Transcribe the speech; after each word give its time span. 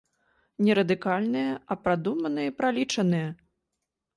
Не 0.67 0.71
радыкальныя, 0.77 1.51
а 1.75 1.79
прадуманыя 1.83 2.47
і 2.53 2.55
пралічаныя. 2.63 3.29